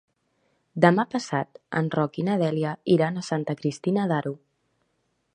[0.85, 4.33] Demà passat en Roc i na Dèlia iran a Santa Cristina d'Aro.